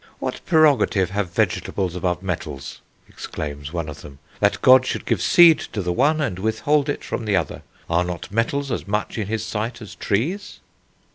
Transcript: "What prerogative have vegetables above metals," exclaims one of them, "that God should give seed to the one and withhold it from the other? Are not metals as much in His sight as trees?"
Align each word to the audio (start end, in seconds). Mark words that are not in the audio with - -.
"What 0.17 0.43
prerogative 0.47 1.11
have 1.11 1.29
vegetables 1.29 1.95
above 1.95 2.23
metals," 2.23 2.81
exclaims 3.07 3.71
one 3.71 3.87
of 3.87 4.01
them, 4.01 4.17
"that 4.39 4.63
God 4.63 4.83
should 4.83 5.05
give 5.05 5.21
seed 5.21 5.59
to 5.73 5.83
the 5.83 5.93
one 5.93 6.19
and 6.19 6.39
withhold 6.39 6.89
it 6.89 7.03
from 7.03 7.25
the 7.25 7.35
other? 7.35 7.61
Are 7.87 8.03
not 8.03 8.31
metals 8.31 8.71
as 8.71 8.87
much 8.87 9.19
in 9.19 9.27
His 9.27 9.45
sight 9.45 9.79
as 9.79 9.93
trees?" 9.93 10.59